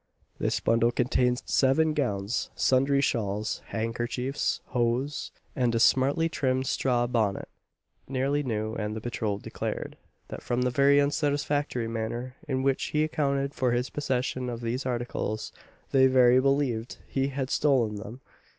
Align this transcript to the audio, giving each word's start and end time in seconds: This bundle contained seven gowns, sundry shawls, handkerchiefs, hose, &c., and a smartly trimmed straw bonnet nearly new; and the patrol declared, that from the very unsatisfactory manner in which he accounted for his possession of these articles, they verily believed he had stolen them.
This 0.39 0.59
bundle 0.59 0.91
contained 0.91 1.43
seven 1.45 1.93
gowns, 1.93 2.49
sundry 2.55 3.01
shawls, 3.01 3.61
handkerchiefs, 3.67 4.59
hose, 4.69 5.29
&c., 5.31 5.41
and 5.55 5.75
a 5.75 5.79
smartly 5.79 6.27
trimmed 6.27 6.65
straw 6.65 7.05
bonnet 7.05 7.47
nearly 8.07 8.41
new; 8.41 8.73
and 8.73 8.95
the 8.95 8.99
patrol 8.99 9.37
declared, 9.37 9.97
that 10.29 10.41
from 10.41 10.63
the 10.63 10.71
very 10.71 10.99
unsatisfactory 10.99 11.87
manner 11.87 12.35
in 12.47 12.63
which 12.63 12.85
he 12.85 13.03
accounted 13.03 13.53
for 13.53 13.73
his 13.73 13.91
possession 13.91 14.49
of 14.49 14.61
these 14.61 14.87
articles, 14.87 15.51
they 15.91 16.07
verily 16.07 16.41
believed 16.41 16.97
he 17.07 17.27
had 17.27 17.51
stolen 17.51 17.97
them. 17.97 18.21